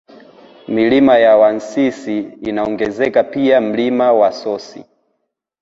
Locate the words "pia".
3.23-3.61